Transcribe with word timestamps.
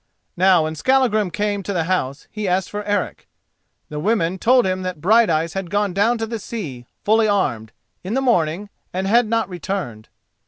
Now, 0.35 0.63
when 0.63 0.73
Skallagrim 0.73 1.29
came 1.29 1.61
to 1.61 1.73
the 1.73 1.83
house 1.83 2.27
he 2.31 2.47
asked 2.47 2.71
for 2.71 2.83
Eric. 2.85 3.27
The 3.89 3.99
women 3.99 4.39
told 4.39 4.65
him 4.65 4.81
that 4.81 4.99
Brighteyes 4.99 5.53
had 5.53 5.69
gone 5.69 5.93
down 5.93 6.17
to 6.17 6.25
the 6.25 6.39
sea, 6.39 6.87
fully 7.03 7.27
armed, 7.27 7.71
in 8.03 8.15
the 8.15 8.19
morning, 8.21 8.71
and 8.91 9.05
had 9.05 9.27
not 9.27 9.47
returned. 9.47 10.09